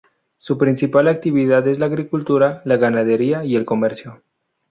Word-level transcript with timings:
Su 0.39 0.57
principal 0.57 1.07
actividad 1.09 1.67
es 1.67 1.77
la 1.77 1.85
agricultura, 1.85 2.63
la 2.65 2.77
ganadería 2.77 3.45
y 3.45 3.55
el 3.55 3.65
comercio. 3.65 4.23